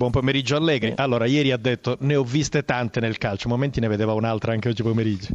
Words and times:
Buon 0.00 0.12
pomeriggio 0.12 0.56
Allegri. 0.56 0.94
Allora, 0.96 1.26
ieri 1.26 1.52
ha 1.52 1.58
detto 1.58 1.98
ne 2.00 2.16
ho 2.16 2.24
viste 2.24 2.64
tante 2.64 3.00
nel 3.00 3.18
calcio, 3.18 3.50
momenti 3.50 3.80
ne 3.80 3.88
vedeva 3.88 4.14
un'altra 4.14 4.52
anche 4.52 4.70
oggi 4.70 4.82
pomeriggio. 4.82 5.28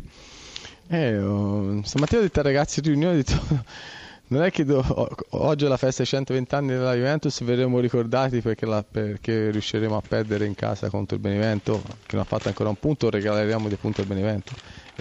Eh, 0.88 1.20
oh, 1.20 1.84
stamattina 1.84 2.22
ho 2.22 2.24
detto 2.24 2.40
ai 2.40 2.46
ragazzi 2.46 2.80
in 2.80 2.86
riunione, 2.86 3.14
ho 3.14 3.18
detto, 3.18 3.40
non 4.30 4.42
è 4.42 4.50
che 4.50 4.66
do, 4.66 4.84
oggi 5.38 5.66
è 5.66 5.68
la 5.68 5.78
festa 5.78 6.02
ai 6.02 6.08
120 6.08 6.56
anni 6.56 6.70
della 6.70 6.96
Juventus, 6.96 7.44
verremo 7.44 7.80
ricordati 7.80 8.42
perché, 8.42 8.66
la, 8.66 8.84
perché, 8.84 9.52
riusciremo 9.52 9.98
a 9.98 10.02
perdere 10.02 10.48
in 10.48 10.56
casa 10.56 10.90
contro 10.90 11.16
il 11.16 11.22
Benevento, 11.22 11.84
che 12.08 12.16
non 12.16 12.22
ha 12.22 12.28
fatto 12.28 12.48
ancora 12.48 12.70
un 12.70 12.80
punto, 12.80 13.12
regaleremo 13.12 13.68
dei 13.68 13.78
punti 13.78 14.02
al 14.02 14.08
Benevento. 14.08 14.54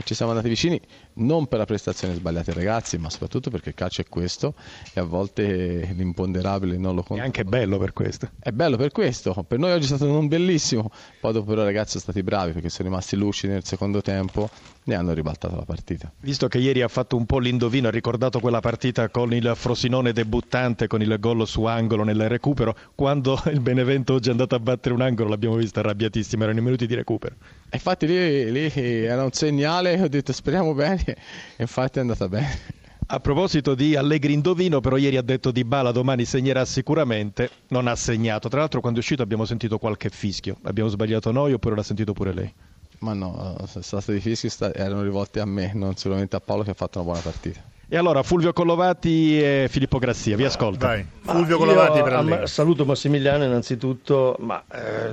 Ci 0.03 0.15
siamo 0.15 0.33
andati 0.33 0.49
vicini 0.49 0.81
non 1.15 1.47
per 1.47 1.59
la 1.59 1.65
prestazione 1.65 2.15
sbagliata 2.15 2.53
dei 2.53 2.65
ragazzi, 2.65 2.99
ma 2.99 3.11
soprattutto 3.11 3.51
perché 3.51 3.71
il 3.71 3.75
calcio 3.75 4.01
è 4.01 4.07
questo 4.09 4.55
e 4.93 5.01
a 5.01 5.05
volte 5.05 5.93
l'imponderabile 5.95 6.77
non 6.77 6.95
lo 6.95 7.03
conta. 7.03 7.23
È 7.23 7.27
anche 7.27 7.45
bello 7.45 7.79
per 7.79 7.93
questo. 7.93 8.31
È 8.39 8.51
bello 8.51 8.77
per 8.77 8.91
questo. 8.91 9.33
Per 9.47 9.59
noi 9.59 9.73
oggi 9.73 9.85
è 9.85 9.87
stato 9.87 10.07
non 10.07 10.29
bellissimo, 10.29 10.91
poi 11.21 11.33
dopo 11.33 11.51
però 11.51 11.63
i 11.63 11.67
ragazzi 11.67 11.93
sono 11.93 12.03
stati 12.03 12.23
bravi 12.23 12.53
perché 12.53 12.69
sono 12.69 12.89
rimasti 12.89 13.17
lucidi 13.17 13.53
nel 13.53 13.65
secondo 13.65 14.01
tempo 14.01 14.51
e 14.85 14.95
hanno 14.95 15.13
ribaltato 15.15 15.57
la 15.57 15.65
partita. 15.65 16.13
Visto 16.21 16.49
che 16.49 16.59
ieri 16.59 16.83
ha 16.83 16.89
fatto 16.89 17.17
un 17.17 17.25
po' 17.25 17.39
l'indovino, 17.39 17.89
ha 17.89 17.91
ricordato 17.91 18.41
quella 18.41 18.61
partita 18.61 19.09
con 19.09 19.33
il 19.33 19.53
Frosinone 19.55 20.13
debuttante, 20.13 20.87
con 20.87 21.01
il 21.01 21.17
gol 21.19 21.47
su 21.47 21.65
angolo 21.65 22.05
nel 22.05 22.29
recupero, 22.29 22.77
quando 22.95 23.41
il 23.51 23.61
Benevento 23.61 24.15
oggi 24.15 24.29
è 24.29 24.31
andato 24.33 24.55
a 24.55 24.61
battere 24.61 24.95
un 24.95 25.01
angolo 25.01 25.31
l'abbiamo 25.31 25.57
vista 25.57 25.81
arrabbiatissima, 25.81 26.45
erano 26.45 26.59
i 26.59 26.63
minuti 26.63 26.87
di 26.87 26.95
recupero. 26.95 27.37
infatti 27.73 28.07
lì, 28.07 28.53
lì 28.53 28.71
era 28.75 29.25
un 29.25 29.33
segnale, 29.33 29.84
ho 29.93 30.09
detto 30.09 30.33
speriamo 30.33 30.75
bene 30.75 31.05
e 31.07 31.17
infatti 31.59 31.99
è 31.99 32.01
andata 32.01 32.29
bene. 32.29 32.83
A 33.07 33.21
proposito 33.21 33.75
di 33.75 33.97
Allegri 33.97 34.33
Indovino, 34.33 34.81
però 34.81 34.97
ieri 34.97 35.19
ha 35.19 35.23
detto 35.23 35.51
Di 35.51 35.63
Bala 35.63 35.93
domani 35.93 36.25
segnerà 36.25 36.65
sicuramente, 36.65 37.51
non 37.69 37.87
ha 37.87 37.95
segnato. 37.97 38.49
Tra 38.49 38.61
l'altro 38.61 38.81
quando 38.81 38.99
è 38.99 39.03
uscito 39.03 39.23
abbiamo 39.23 39.45
sentito 39.45 39.79
qualche 39.79 40.09
fischio. 40.09 40.57
Abbiamo 40.63 40.89
sbagliato 40.89 41.31
noi 41.31 41.53
oppure 41.53 41.77
l'ha 41.77 41.83
sentito 41.83 42.15
pure 42.15 42.33
lei? 42.33 42.53
Ma 43.01 43.13
no, 43.13 43.57
sono 43.67 44.01
stati 44.01 44.21
fischi 44.21 44.49
erano 44.73 45.03
rivolti 45.03 45.39
a 45.39 45.45
me, 45.45 45.73
non 45.75 45.97
solamente 45.97 46.37
a 46.37 46.41
Paolo 46.41 46.63
che 46.63 46.71
ha 46.71 46.75
fatto 46.75 46.99
una 46.99 47.07
buona 47.07 47.21
partita. 47.21 47.61
E 47.87 47.97
allora 47.99 48.23
Fulvio 48.23 48.55
Collovati 48.55 49.39
e 49.39 49.67
Filippo 49.69 49.99
Grassia, 49.99 50.37
vi 50.37 50.45
ascolto. 50.45 50.87
Vai, 50.87 51.07
Fulvio 51.21 51.59
Collovati 51.59 52.03
per 52.03 52.13
Allegri. 52.15 52.47
Saluto 52.47 52.87
Massimiliano 52.87 53.45
innanzitutto, 53.45 54.37
ma 54.41 54.65
eh, 54.73 55.13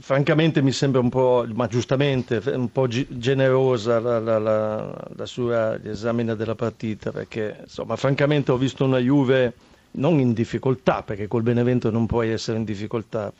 francamente 0.00 0.60
mi 0.62 0.72
sembra 0.72 1.00
un 1.00 1.08
po', 1.08 1.46
ma 1.54 1.66
giustamente, 1.66 2.42
un 2.46 2.70
po' 2.70 2.86
generosa 2.86 3.98
la, 3.98 4.18
la, 4.18 4.38
la, 4.38 5.08
la 5.16 5.26
sua 5.26 5.82
esamina 5.82 6.34
della 6.34 6.54
partita, 6.54 7.10
perché 7.10 7.60
insomma, 7.62 7.96
francamente 7.96 8.52
ho 8.52 8.56
visto 8.56 8.84
una 8.84 8.98
Juve 8.98 9.54
non 9.92 10.20
in 10.20 10.32
difficoltà, 10.32 11.02
perché 11.02 11.26
col 11.26 11.42
Benevento 11.42 11.90
non 11.90 12.06
puoi 12.06 12.30
essere 12.30 12.58
in 12.58 12.64
difficoltà, 12.64 13.32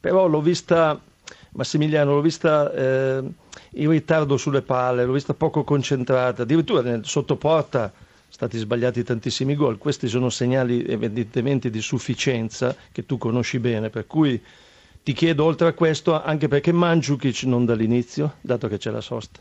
però 0.00 0.26
l'ho 0.26 0.40
vista, 0.40 0.98
Massimiliano, 1.52 2.14
l'ho 2.14 2.20
vista 2.20 2.72
eh, 2.72 3.22
in 3.70 3.90
ritardo 3.90 4.36
sulle 4.36 4.62
palle, 4.62 5.04
l'ho 5.04 5.12
vista 5.12 5.34
poco 5.34 5.62
concentrata, 5.62 6.42
addirittura 6.42 6.80
nel 6.80 7.04
sottoporta 7.04 7.92
stati 8.28 8.56
sbagliati 8.56 9.04
tantissimi 9.04 9.54
gol, 9.54 9.76
questi 9.76 10.08
sono 10.08 10.30
segnali 10.30 10.84
evidentemente 10.86 11.68
di 11.68 11.82
sufficienza 11.82 12.74
che 12.90 13.04
tu 13.04 13.18
conosci 13.18 13.58
bene, 13.58 13.90
per 13.90 14.06
cui 14.06 14.42
ti 15.02 15.12
chiedo 15.12 15.44
oltre 15.44 15.68
a 15.68 15.72
questo 15.72 16.22
anche 16.22 16.48
perché 16.48 16.72
Mandzukic 16.72 17.42
non 17.44 17.64
dall'inizio, 17.64 18.34
dato 18.40 18.68
che 18.68 18.78
c'è 18.78 18.90
la 18.90 19.00
sosta. 19.00 19.40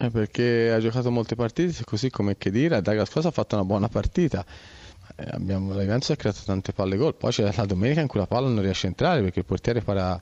Eh 0.00 0.10
perché 0.10 0.70
ha 0.70 0.78
giocato 0.78 1.10
molte 1.10 1.34
partite, 1.34 1.82
così 1.84 2.10
come 2.10 2.36
che 2.36 2.50
dire, 2.50 2.80
Douglas 2.82 3.10
Cosa 3.10 3.28
ha 3.28 3.32
fatto 3.32 3.54
una 3.54 3.64
buona 3.64 3.88
partita. 3.88 4.44
Eh, 5.16 5.26
abbiamo, 5.30 5.72
la 5.72 5.82
Juventus 5.82 6.10
ha 6.10 6.16
creato 6.16 6.40
tante 6.44 6.72
palle 6.72 6.96
gol, 6.96 7.14
poi 7.14 7.32
c'è 7.32 7.50
la 7.52 7.64
domenica 7.64 8.00
in 8.00 8.06
cui 8.06 8.20
la 8.20 8.26
palla 8.26 8.48
non 8.48 8.60
riesce 8.60 8.86
a 8.86 8.90
entrare 8.90 9.22
perché 9.22 9.40
il 9.40 9.44
portiere 9.46 9.80
para, 9.80 10.20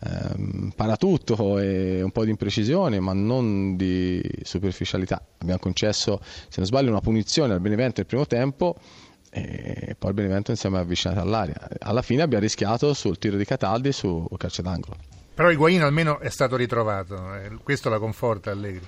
ehm, 0.00 0.72
para 0.76 0.96
tutto 0.96 1.58
e 1.58 2.02
un 2.02 2.10
po' 2.10 2.24
di 2.24 2.30
imprecisione, 2.30 3.00
ma 3.00 3.14
non 3.14 3.76
di 3.76 4.22
superficialità. 4.42 5.20
Abbiamo 5.38 5.58
concesso, 5.58 6.20
se 6.22 6.56
non 6.58 6.66
sbaglio, 6.66 6.90
una 6.90 7.00
punizione 7.00 7.54
al 7.54 7.60
Benevento 7.60 7.94
nel 7.96 8.06
primo 8.06 8.26
tempo 8.26 8.76
e 9.36 9.94
poi 9.98 10.10
il 10.10 10.16
Benevento 10.16 10.50
insieme 10.50 10.78
è 10.78 10.80
avvicinato 10.80 11.20
all'aria. 11.20 11.68
Alla 11.80 12.02
fine 12.02 12.22
abbiamo 12.22 12.42
rischiato 12.42 12.94
sul 12.94 13.18
tiro 13.18 13.36
di 13.36 13.44
Cataldi 13.44 13.88
e 13.88 13.92
sul 13.92 14.26
calcio 14.38 14.62
d'angolo. 14.62 14.96
Però 15.34 15.50
Higuain 15.50 15.82
almeno 15.82 16.18
è 16.18 16.30
stato 16.30 16.56
ritrovato, 16.56 17.34
eh, 17.34 17.50
questo 17.62 17.90
la 17.90 17.98
conforta 17.98 18.50
Allegri. 18.50 18.86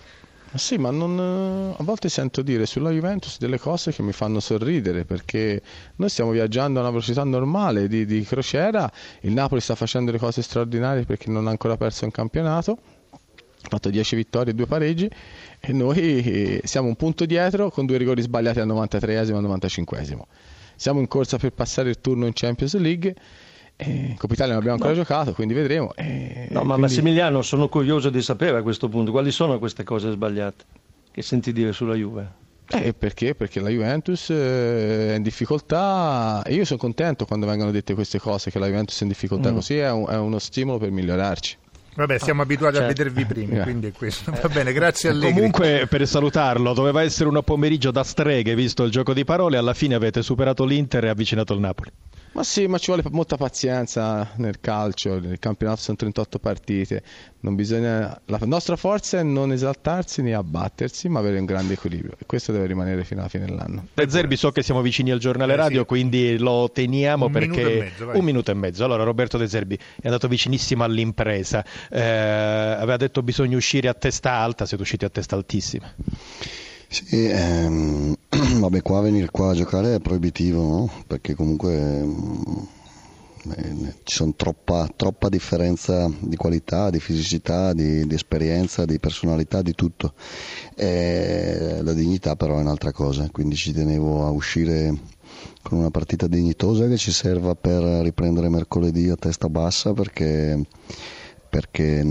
Sì, 0.54 0.78
ma 0.78 0.90
non, 0.90 1.74
a 1.76 1.82
volte 1.82 2.08
sento 2.08 2.40
dire 2.40 2.64
sulla 2.64 2.88
Juventus 2.88 3.36
delle 3.38 3.58
cose 3.58 3.92
che 3.92 4.00
mi 4.02 4.12
fanno 4.12 4.40
sorridere 4.40 5.04
perché 5.04 5.60
noi 5.96 6.08
stiamo 6.08 6.30
viaggiando 6.30 6.78
a 6.78 6.82
una 6.82 6.90
velocità 6.90 7.22
normale 7.22 7.86
di, 7.86 8.06
di 8.06 8.22
crociera, 8.22 8.90
il 9.20 9.32
Napoli 9.32 9.60
sta 9.60 9.74
facendo 9.74 10.10
le 10.10 10.18
cose 10.18 10.40
straordinarie 10.40 11.04
perché 11.04 11.28
non 11.30 11.46
ha 11.48 11.50
ancora 11.50 11.76
perso 11.76 12.06
un 12.06 12.10
campionato 12.10 12.78
ha 13.62 13.68
fatto 13.68 13.90
10 13.90 14.16
vittorie 14.16 14.52
e 14.52 14.54
2 14.54 14.66
pareggi 14.66 15.10
e 15.60 15.72
noi 15.72 16.60
siamo 16.64 16.88
un 16.88 16.96
punto 16.96 17.26
dietro 17.26 17.70
con 17.70 17.86
due 17.86 17.96
rigori 17.96 18.22
sbagliati 18.22 18.60
al 18.60 18.66
93 18.66 19.12
e 19.12 19.16
al 19.16 19.28
95 19.28 20.26
siamo 20.76 21.00
in 21.00 21.08
corsa 21.08 21.38
per 21.38 21.52
passare 21.52 21.90
il 21.90 22.00
turno 22.00 22.26
in 22.26 22.32
Champions 22.34 22.76
League 22.76 23.14
in 23.80 24.16
Coppa 24.16 24.34
Italia 24.34 24.52
non 24.54 24.62
abbiamo 24.62 24.76
ancora 24.76 24.92
no. 24.92 24.98
giocato 24.98 25.32
quindi 25.32 25.54
vedremo 25.54 25.92
e, 25.94 26.48
no 26.50 26.60
ma 26.60 26.74
quindi... 26.74 26.80
Massimiliano 26.82 27.42
sono 27.42 27.68
curioso 27.68 28.10
di 28.10 28.22
sapere 28.22 28.58
a 28.58 28.62
questo 28.62 28.88
punto 28.88 29.10
quali 29.10 29.30
sono 29.30 29.58
queste 29.58 29.84
cose 29.84 30.10
sbagliate 30.10 30.64
che 31.10 31.22
senti 31.22 31.52
dire 31.52 31.72
sulla 31.72 31.94
Juve 31.94 32.46
eh, 32.70 32.92
perché? 32.92 33.34
Perché 33.34 33.60
la 33.60 33.70
Juventus 33.70 34.28
eh, 34.28 35.12
è 35.12 35.16
in 35.16 35.22
difficoltà 35.22 36.42
e 36.44 36.54
io 36.54 36.66
sono 36.66 36.78
contento 36.78 37.24
quando 37.24 37.46
vengono 37.46 37.70
dette 37.70 37.94
queste 37.94 38.18
cose 38.18 38.50
che 38.50 38.58
la 38.58 38.66
Juventus 38.66 39.00
è 39.00 39.02
in 39.04 39.08
difficoltà, 39.08 39.50
mm. 39.50 39.54
così 39.54 39.78
è, 39.78 39.90
un, 39.90 40.06
è 40.06 40.18
uno 40.18 40.38
stimolo 40.38 40.76
per 40.76 40.90
migliorarci. 40.90 41.56
Vabbè, 41.94 42.18
siamo 42.18 42.40
ah, 42.40 42.44
abituati 42.44 42.76
certo. 42.76 42.90
a 42.90 42.94
vedervi 42.94 43.24
prima, 43.26 43.62
quindi 43.62 43.88
è 43.88 43.92
questo. 43.92 44.30
Va 44.30 44.48
bene, 44.48 44.72
grazie 44.72 45.10
a 45.10 45.12
lei. 45.12 45.32
Comunque, 45.32 45.86
per 45.88 46.06
salutarlo, 46.06 46.72
doveva 46.72 47.02
essere 47.02 47.28
un 47.28 47.40
pomeriggio 47.42 47.90
da 47.90 48.04
streghe, 48.04 48.54
visto 48.54 48.84
il 48.84 48.90
gioco 48.90 49.12
di 49.12 49.24
parole, 49.24 49.56
alla 49.56 49.74
fine 49.74 49.94
avete 49.94 50.22
superato 50.22 50.64
l'Inter 50.64 51.06
e 51.06 51.08
avvicinato 51.08 51.54
il 51.54 51.60
Napoli. 51.60 51.90
Ma 52.32 52.42
sì, 52.44 52.66
ma 52.66 52.78
ci 52.78 52.86
vuole 52.92 53.02
molta 53.10 53.36
pazienza 53.36 54.30
nel 54.36 54.60
calcio, 54.60 55.18
nel 55.18 55.38
campionato 55.38 55.80
sono 55.80 55.96
38 55.96 56.38
partite, 56.38 57.02
bisogna... 57.40 58.20
la 58.26 58.38
nostra 58.42 58.76
forza 58.76 59.18
è 59.18 59.22
non 59.22 59.52
esaltarsi 59.52 60.22
né 60.22 60.34
abbattersi, 60.34 61.08
ma 61.08 61.18
avere 61.18 61.38
un 61.38 61.46
grande 61.46 61.72
equilibrio 61.72 62.14
e 62.18 62.26
questo 62.26 62.52
deve 62.52 62.66
rimanere 62.66 63.04
fino 63.04 63.20
alla 63.20 63.28
fine 63.28 63.46
dell'anno. 63.46 63.88
De 63.94 64.08
Zerbi 64.08 64.36
so 64.36 64.52
che 64.52 64.62
siamo 64.62 64.82
vicini 64.82 65.10
al 65.10 65.18
giornale 65.18 65.54
eh, 65.54 65.56
radio, 65.56 65.80
sì. 65.80 65.86
quindi 65.86 66.38
lo 66.38 66.70
teniamo 66.72 67.26
un 67.26 67.32
perché... 67.32 67.48
Minuto 67.48 67.78
mezzo, 67.78 68.18
un 68.18 68.24
minuto 68.24 68.50
e 68.50 68.54
mezzo. 68.54 68.84
Allora 68.84 69.02
Roberto 69.02 69.38
De 69.38 69.48
Zerbi 69.48 69.76
è 69.76 70.06
andato 70.06 70.28
vicinissimo 70.28 70.84
all'impresa, 70.84 71.64
eh, 71.90 72.00
aveva 72.00 72.96
detto 72.96 73.22
bisogna 73.22 73.56
uscire 73.56 73.88
a 73.88 73.94
testa 73.94 74.32
alta, 74.32 74.66
siete 74.66 74.82
usciti 74.82 75.04
a 75.04 75.08
testa 75.08 75.34
altissima. 75.34 75.92
Sì, 76.90 77.26
ehm, 77.26 78.16
vabbè, 78.60 78.82
qua 78.82 79.00
venire 79.02 79.28
qua 79.30 79.50
a 79.50 79.54
giocare 79.54 79.96
è 79.96 80.00
proibitivo, 80.00 80.62
no? 80.62 80.90
Perché 81.06 81.34
comunque 81.34 81.74
eh, 83.56 83.94
ci 84.04 84.16
sono 84.16 84.32
troppa, 84.34 84.88
troppa, 84.96 85.28
differenza 85.28 86.10
di 86.18 86.36
qualità, 86.36 86.88
di 86.90 86.98
fisicità, 86.98 87.72
di, 87.74 88.06
di 88.06 88.14
esperienza, 88.14 88.84
di 88.86 88.98
personalità, 88.98 89.60
di 89.60 89.74
tutto. 89.74 90.14
E 90.74 91.80
la 91.82 91.92
dignità 91.92 92.36
però 92.36 92.56
è 92.56 92.60
un'altra 92.60 92.92
cosa, 92.92 93.28
quindi 93.30 93.54
ci 93.54 93.72
tenevo 93.72 94.26
a 94.26 94.30
uscire 94.30 95.16
con 95.62 95.78
una 95.78 95.90
partita 95.90 96.26
dignitosa 96.26 96.88
che 96.88 96.96
ci 96.96 97.12
serva 97.12 97.54
per 97.54 97.82
riprendere 98.02 98.48
mercoledì 98.48 99.10
a 99.10 99.16
testa 99.16 99.48
bassa 99.50 99.92
perché, 99.92 100.58
perché 101.50 102.02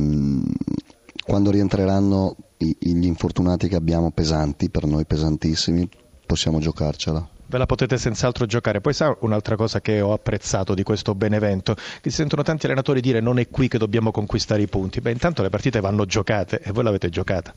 quando 1.26 1.52
rientreranno 1.52 2.36
gli 2.58 3.06
infortunati 3.06 3.68
che 3.68 3.76
abbiamo 3.76 4.12
pesanti, 4.12 4.70
per 4.70 4.86
noi 4.86 5.06
pesantissimi, 5.06 5.88
possiamo 6.26 6.60
giocarcela 6.60 7.36
ve 7.50 7.58
la 7.58 7.66
potete 7.66 7.98
senz'altro 7.98 8.46
giocare. 8.46 8.82
Poi 8.82 8.94
sa 8.94 9.16
un'altra 9.22 9.56
cosa 9.56 9.82
che 9.82 10.02
ho 10.02 10.14
apprezzato 10.14 10.74
di 10.74 10.84
questo 10.84 11.16
Benevento, 11.16 11.76
che 11.76 12.10
si 12.10 12.18
sentono 12.18 12.44
tanti 12.44 12.66
allenatori 12.66 13.02
dire 13.02 13.20
non 13.20 13.40
è 13.40 13.50
qui 13.50 13.68
che 13.68 13.78
dobbiamo 13.78 14.12
conquistare 14.12 14.62
i 14.62 14.68
punti. 14.68 15.02
Beh, 15.02 15.12
intanto 15.12 15.42
le 15.42 15.50
partite 15.50 15.80
vanno 15.80 16.06
giocate 16.06 16.60
e 16.62 16.72
voi 16.72 16.84
l'avete 16.84 17.10
giocata. 17.10 17.54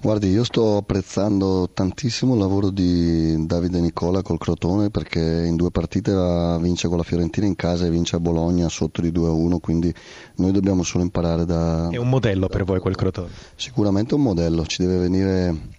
Guardi, 0.00 0.28
io 0.28 0.44
sto 0.44 0.76
apprezzando 0.76 1.70
tantissimo 1.74 2.34
il 2.34 2.38
lavoro 2.38 2.70
di 2.70 3.46
Davide 3.46 3.80
Nicola 3.80 4.22
col 4.22 4.38
Crotone 4.38 4.90
perché 4.90 5.18
in 5.18 5.56
due 5.56 5.72
partite 5.72 6.12
vince 6.60 6.86
con 6.86 6.98
la 6.98 7.02
Fiorentina 7.02 7.46
in 7.46 7.56
casa 7.56 7.84
e 7.84 7.90
vince 7.90 8.14
a 8.14 8.20
Bologna 8.20 8.68
sotto 8.68 9.00
di 9.00 9.10
2-1, 9.10 9.58
quindi 9.58 9.92
noi 10.36 10.52
dobbiamo 10.52 10.84
solo 10.84 11.02
imparare 11.02 11.44
da... 11.44 11.88
È 11.88 11.96
un 11.96 12.08
modello 12.08 12.46
per 12.46 12.62
voi 12.62 12.78
quel 12.78 12.94
Crotone? 12.94 13.30
Sicuramente 13.56 14.14
un 14.14 14.22
modello, 14.22 14.64
ci 14.66 14.82
deve 14.82 14.98
venire 14.98 15.76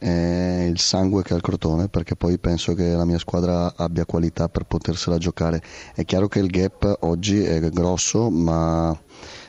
eh, 0.00 0.66
il 0.68 0.80
sangue 0.80 1.22
che 1.22 1.34
ha 1.34 1.36
il 1.36 1.42
Crotone 1.42 1.88
perché 1.88 2.16
poi 2.16 2.38
penso 2.38 2.74
che 2.74 2.88
la 2.92 3.04
mia 3.04 3.18
squadra 3.18 3.74
abbia 3.76 4.04
qualità 4.04 4.48
per 4.48 4.64
potersela 4.64 5.18
giocare. 5.18 5.62
È 5.94 6.04
chiaro 6.04 6.26
che 6.26 6.40
il 6.40 6.48
gap 6.48 6.96
oggi 7.00 7.40
è 7.44 7.60
grosso 7.70 8.30
ma, 8.30 8.98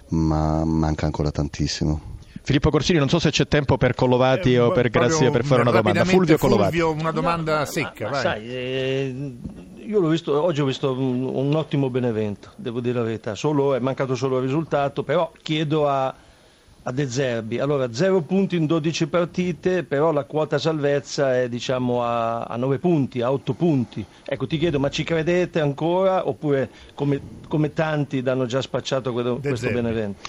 ma 0.10 0.64
manca 0.64 1.06
ancora 1.06 1.32
tantissimo. 1.32 2.11
Filippo 2.44 2.72
Corsini, 2.72 2.98
non 2.98 3.08
so 3.08 3.20
se 3.20 3.30
c'è 3.30 3.48
tempo 3.48 3.78
per 3.78 3.94
Collovati 3.94 4.54
eh, 4.54 4.60
o 4.60 4.72
per 4.72 4.90
Grazia 4.90 5.30
per 5.30 5.46
fare 5.46 5.62
una 5.62 5.72
domanda. 5.72 6.04
Fulvio 6.06 6.38
Collovati. 6.38 6.78
Fulvio, 6.78 7.00
una 7.00 7.12
domanda 7.12 7.66
secca. 7.66 8.10
No, 8.10 8.16
sai, 8.16 8.50
eh, 8.50 9.34
io 9.86 10.08
visto, 10.08 10.42
oggi 10.42 10.62
ho 10.62 10.66
visto 10.66 10.92
un, 10.92 11.24
un, 11.24 11.56
ottimo 11.56 11.90
Benevento, 11.90 12.52
devo 12.56 12.80
dire 12.80 12.98
la 13.00 13.06
verità, 13.06 13.36
solo, 13.36 13.76
è 13.76 13.80
mancato 13.80 14.16
solo 14.16 14.38
il 14.38 14.44
risultato, 14.44 15.04
però 15.04 15.32
chiedo 15.42 15.88
a, 15.88 16.14
a 16.84 16.92
De 16.92 17.10
Zerbi, 17.10 17.60
allora 17.60 17.94
0 17.94 18.22
punti 18.22 18.56
in 18.56 18.66
12 18.66 19.08
partite, 19.08 19.84
però 19.84 20.12
la 20.12 20.24
quota 20.24 20.58
salvezza 20.58 21.38
è 21.40 21.48
diciamo 21.48 22.04
a, 22.04 22.44
a 22.44 22.56
9 22.56 22.80
punti, 22.80 23.22
a 23.22 23.32
8 23.32 23.54
punti. 23.54 24.04
Ecco, 24.26 24.48
ti 24.48 24.58
chiedo, 24.58 24.80
ma 24.80 24.90
ci 24.90 25.04
credete 25.04 25.60
ancora 25.60 26.28
oppure 26.28 26.70
come, 26.96 27.22
come 27.48 27.74
tanti 27.74 28.24
danno 28.24 28.48
già 28.48 28.62
spacciato 28.62 29.12
quello, 29.14 29.38
questo 29.38 29.68
Zerbi. 29.68 29.82
Benevento? 29.82 30.20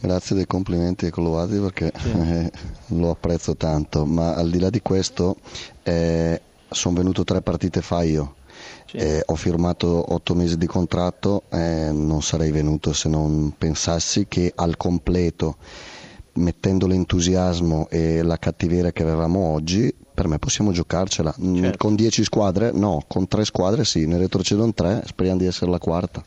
Grazie 0.00 0.34
dei 0.34 0.46
complimenti 0.46 1.06
e 1.06 1.10
collovati 1.10 1.58
perché 1.58 1.92
sì. 1.96 2.10
eh, 2.10 2.50
lo 2.98 3.10
apprezzo 3.10 3.54
tanto, 3.54 4.04
ma 4.04 4.34
al 4.34 4.50
di 4.50 4.58
là 4.58 4.70
di 4.70 4.80
questo 4.80 5.36
eh, 5.84 6.40
sono 6.68 6.96
venuto 6.96 7.22
tre 7.22 7.40
partite 7.40 7.82
fa 7.82 8.02
io. 8.02 8.34
Eh, 8.92 9.22
ho 9.24 9.36
firmato 9.36 10.12
otto 10.12 10.34
mesi 10.34 10.56
di 10.58 10.66
contratto, 10.66 11.44
eh, 11.50 11.90
non 11.92 12.22
sarei 12.22 12.50
venuto 12.50 12.92
se 12.92 13.08
non 13.08 13.54
pensassi 13.56 14.26
che 14.26 14.52
al 14.56 14.76
completo, 14.76 15.56
mettendo 16.34 16.86
l'entusiasmo 16.86 17.88
e 17.90 18.22
la 18.22 18.38
cattiveria 18.38 18.92
che 18.92 19.02
avevamo 19.02 19.40
oggi, 19.40 19.94
per 20.12 20.28
me 20.28 20.38
possiamo 20.38 20.70
giocarcela. 20.70 21.34
Certo. 21.38 21.76
Con 21.78 21.94
dieci 21.94 22.24
squadre? 22.24 22.72
No, 22.72 23.02
con 23.08 23.26
tre 23.26 23.44
squadre 23.44 23.84
sì, 23.84 24.06
ne 24.06 24.18
retrocedono 24.18 24.72
tre, 24.74 25.02
speriamo 25.06 25.38
di 25.38 25.46
essere 25.46 25.70
la 25.70 25.78
quarta. 25.78 26.22